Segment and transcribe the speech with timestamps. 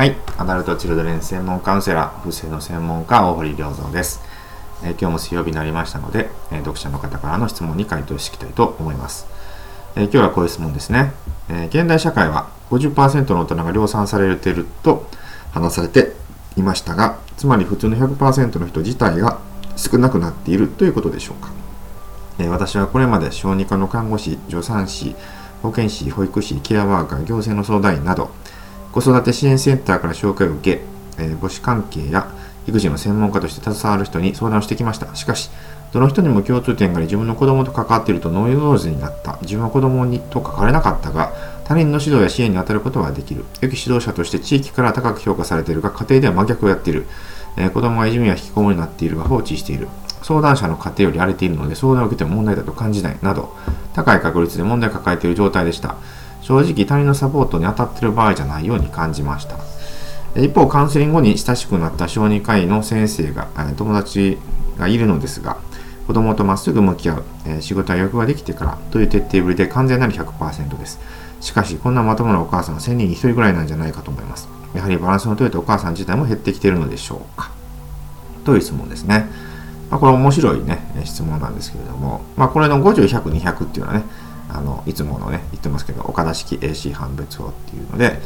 [0.00, 4.22] はい、アダルトチルドレン専門カウンセラー、不正の専門家、大堀良三です、
[4.82, 9.26] えー、今日も水曜日になりましたので、えー、読者の方からの質問に回答していきたいと思います。
[9.96, 11.12] えー、今日はこういう質問ですね。
[11.50, 15.06] え現代社会は50%の大人が量産されていると
[15.52, 16.14] 話されて
[16.56, 19.38] いましたが、つまり普通の100%の人自体が
[19.76, 21.50] 少なくなっているということでしょうか。
[22.38, 25.14] え私はこれまで小児科の看護師、助産師、
[25.62, 28.30] 保健師、保育士、ケアワーカー、行政の相談員など、
[28.92, 30.82] 子育て支援センターから紹介を受け、
[31.18, 32.30] えー、母子関係や
[32.66, 35.14] 育児の専門家として携わる人に相談をしてきました。
[35.14, 35.50] しかし、
[35.92, 39.38] どの人にも共通点があり、自分の子供と関わっているとノイローズになった。
[39.42, 41.32] 自分は子供にと関われなかったが、
[41.64, 43.44] 他人の指導や支援に当たることはできる。
[43.60, 47.06] 良き指導者として地域から高く評価されているが、家庭では真逆をやっている。
[47.56, 49.88] えー、子供がいじめや引きこもりになっているが放置している。
[50.22, 53.18] 相談者の家庭より荒れているので相談を受けても問題だと感じない。
[53.22, 53.56] など、
[53.94, 55.96] 高い確率で問題を抱えている状態でした。
[56.42, 59.56] 正直他人のサポートに当たってる場合じゃないように感じました。
[60.40, 64.38] 一方、カウンセリング後に親しくなった小児科医の先生が、友達
[64.78, 65.56] がいるのですが、
[66.06, 71.00] 子供とまっすぐ向き合う、え仕事や欲ができてからという徹底ぶりで完全なる100%です。
[71.40, 74.48] しかし、こんなまともなお母さんは1000人に1人ぐらいなんじゃないかと思います。
[74.74, 77.50] やはりバランスの取れたお母さん自体も減ってきているのでしょうか。
[78.44, 79.28] という質問ですね。
[79.90, 84.04] まあ、これ面白いね、質問なんですけれども、まあ、これの50、100、200っていうのはね、
[84.54, 88.18] あのいつものね言ってますけど岡田式 AC 判別法っていうので、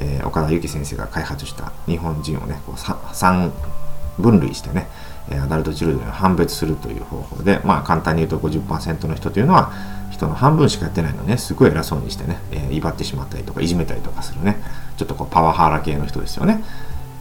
[0.00, 3.50] えー、岡田由紀先生が開発した日本人をねこう 3, 3
[4.18, 4.88] 分類してね
[5.30, 9.72] アダルトチルドレンを判別するという方法で、まあ、簡単に言うと50%の人というのは
[10.10, 14.56] 人の半分しかやってないのねすごい偉そうにしてね、えー、威張ってしまったりとかいじめたりとかするね
[14.96, 16.62] ちょっとこうパワハラ系の人ですよね。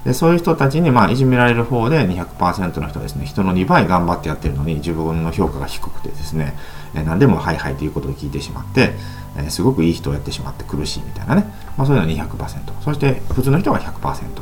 [0.05, 6.55] でそういう人たちに、まあ、いじめられる方で200%の人はですね人の2倍頑張ってやってるのに自分の評価が低くてですね、
[6.95, 8.93] え何でもはいはいということを聞いてしまって、
[9.37, 11.45] えすごくいい人をやってしまって苦しいみたいなね、
[11.77, 14.33] まあ、そういうのは200%そして普通の人は100%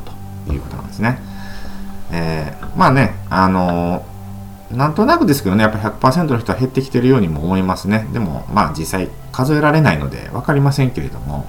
[0.48, 1.20] ということなんですね、
[2.12, 8.08] えー、まあねあのー、なんとなくですけどねやっぱ100%の人は減ってきてるようにも思いますね。
[8.14, 11.46] でもまあ実際数えられないので分かりませんけれども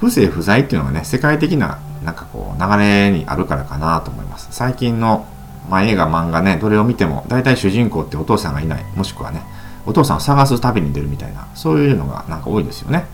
[0.00, 4.46] 不正不在っていうのはね世界的ななんかこう流れにあるからかなと思います。
[4.52, 5.26] 最近の、
[5.68, 8.84] まあ、映画漫画ねどれを見ても大体主人公ってお父さんがいない。
[8.94, 9.42] もしくはね
[9.84, 13.06] お父さんを探す旅に出るみたいなそういうのがなんか多いですよね、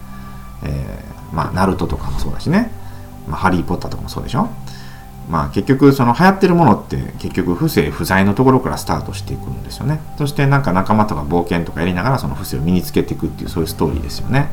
[0.63, 2.71] えー、まあナルトとかもそうだしね、
[3.27, 4.51] まあ、ハリー・ポッターとかもそうでしょ。
[5.31, 10.01] まあ結局その流行ってるものって結局不正不在のところからスタートしていくんですよね。
[10.19, 14.49] そしてなんか仲間とか冒険とかやりながらその不正を身につけていくっていうそういうストーリーですよね。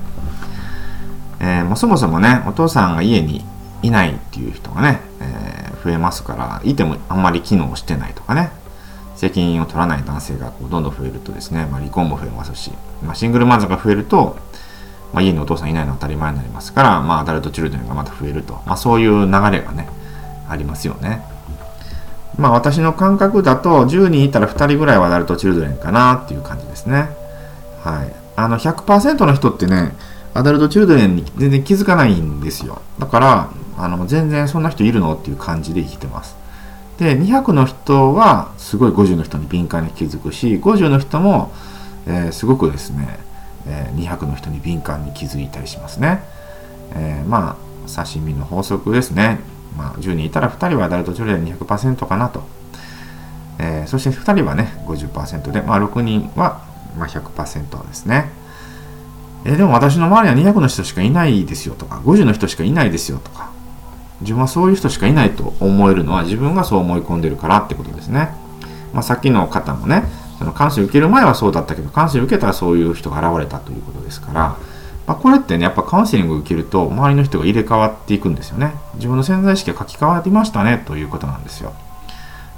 [1.41, 3.43] えー、もうそもそもねお父さんが家に
[3.81, 8.51] いないっていう人がね、えー、増えますからいてもあんまり機能してないとかね
[9.15, 12.71] 責任を取らない男性がこうどんどん増えるとですね、まあ、離婚も増えますし、
[13.03, 14.37] まあ、シングルマザーが増えると、
[15.13, 19.89] まあ、家にお父さんいないのは当たり前になりますから、まあ、アダルトチルドレンがまた増えると、まあ、そういう流れがね
[20.47, 21.21] ありますよね。
[22.37, 27.09] まあ私の感覚だと10人いたら2人ぐらいはアダルトチルドレンかなっていう感じですね。
[27.83, 28.15] はい。
[28.37, 29.93] あの100%の人ってね
[30.33, 32.81] アダルトチルドレンに全然気づかないんですよ。
[32.99, 36.35] だから、あの全然そんな人いるのっていう感じで生きてます。
[36.97, 41.51] で、200の人はすごい50の人に敏感に気づくし、50の人も、
[42.05, 43.19] えー、すごくですね、
[43.67, 46.21] えー、200の人に敏感に気づいたりしますね。
[46.93, 47.57] えー、ま
[47.87, 49.39] あ、刺身の法則ですね。
[49.77, 52.43] まあ、10人いたら2人はアダルトチルドレン200%かなと。
[53.59, 56.61] えー、そして2人はね、50%で、まあ、6人は、
[56.97, 58.29] まあ、100%ですね。
[59.45, 63.51] えでも私の周りは200の人しかいないですよとか、50の人しかいないですよとか、
[64.21, 68.29] 自分はそういう人しかいないと思えるのは自分がそう思い込んでるからってことですね。
[68.93, 70.03] まあ、さっきの方もね、
[70.37, 74.57] その感性受ける前はそうだったけど、感性受けたらそういう人が現れたということですから、
[75.07, 78.73] まあ、これってね、やっぱカウンセリングを受けると、周りの人が入れ替わっていくんですよね。
[78.95, 81.73] 自分の潜在意識が書き換わりましたね、ということなんですよ。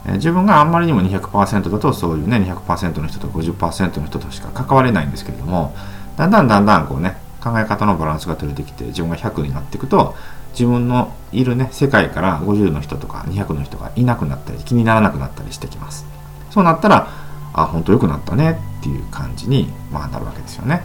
[0.06, 5.76] え自分があんまりにも200%だと、そういうね、200%の人と50%の人としか関われないんですけれども、
[6.18, 10.16] だんだんだんだんこうね、考え方のバランスが取れてきて、自分が100になっていくと、
[10.54, 16.06] 自分のいるね、世界から50の人とか200の人がいなくなったり、気にならなくなったりしてきます。
[16.50, 17.08] そうなったら、
[17.54, 20.84] あ、本当良くなったねっていう感じに、まあ、なるわけですよね。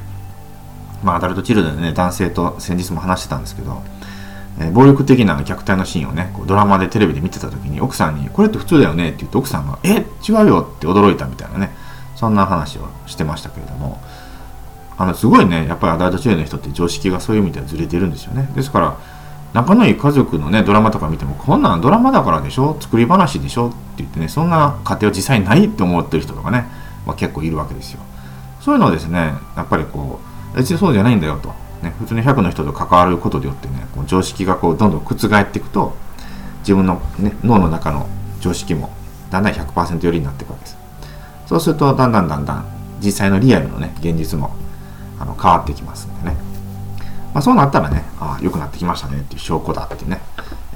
[1.02, 3.82] まあ、アダルトチルドでね、男性と先日も話してたんですけど、
[4.58, 11.70] え、暴力的な虐待のシーンをね、こうドラマでテレビで見てた時に、奥さんに、これって普通だよねって言って、奥さんが、え、違うよって驚いたみたいなね、
[12.14, 14.00] そんな話をしてましたけれども、
[14.98, 18.48] あのすごいねやっぱりアダルト中の人って常識がそういう意味ではずれてるんですよね。
[18.54, 18.98] ですから
[19.52, 22.76] 仲のいい家族のねドラマとか見てもこんなんドラマだからでしょ？
[22.81, 23.69] 作り話でしょ？
[23.69, 26.66] って言ってねそんな家庭は実際ないって思ってる人とかね、
[27.06, 28.00] まあ、結構いるわけですよ。
[28.60, 30.20] そういうのをですねやっぱりこ
[30.54, 31.54] う別にそうじゃないんだよと。
[31.82, 35.94] ね、普通に100の人と関わることによってねこう常識がこうどんどん覆っていくと
[36.60, 38.08] 自分の、ね、脳の中の
[38.40, 38.90] 常識も
[39.31, 40.76] だんだん100%寄りになっていくわけです。
[41.46, 42.64] そうするとだんだんだんだん
[43.00, 44.56] 実際のリアルのね現実も
[45.40, 46.36] 変わってきますんでね、
[47.34, 50.20] まあ、そうなったらねああ良くなってきましたねっていう証拠だってね、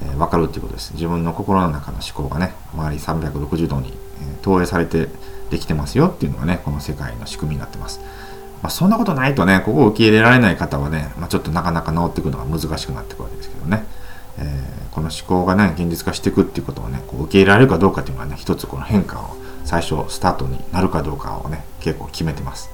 [0.03, 3.93] えー、分かるっていうことです自分の心の中の思考がね周り360度に、え、
[4.41, 5.07] 投影されて
[5.49, 7.99] できてますよっていうのがねこの世界の仕組みになってます
[8.61, 13.83] まあ、そんなことないとね、ここを受け入れられない方はね、まあ、ちょっとなかなか治っていくのが難しくなっていくわけですけどね。
[14.37, 19.35] えー、この思考がね、現実化していくっていうことをね、こう受け入れられるかどうかっていうのはね、一つこの変化を
[19.65, 22.69] 最初スタートになるかどうかをね、結構決めてます。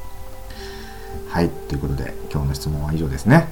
[1.30, 3.48] はい、ということで今日の質問は以上ですね。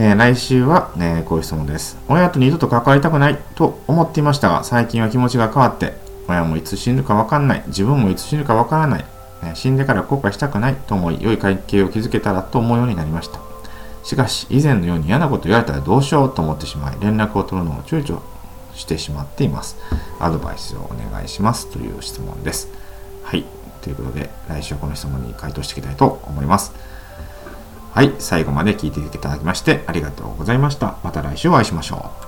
[0.00, 1.98] えー、来週は、ね、こういう質問です。
[2.08, 5.94] 親と二度と関わりたくないと思っていましたが、最近は気持ちが変わって、
[6.28, 9.04] 親もいつ死ぬかわかんない、自分もいつ死ぬかわからない、
[9.54, 13.40] 死んでから後悔したくないと思い、良い関係を築けたらと思うようになりました。
[14.04, 18.20] しかし、以前のように嫌なこと言われたらどうしようと思ってしまい、連絡を取るのを躊躇
[18.74, 19.76] してしまっています。
[20.20, 22.68] アドバイスをお願いしますという質問です。
[23.24, 23.57] はい。
[23.88, 26.74] ということで、来週はこの質問に回答していきたいと思います。
[27.94, 28.14] はい。
[28.18, 30.98] 最後まで聞いていただきましてありがとうございました。
[31.02, 32.27] また来週お会いしましょう。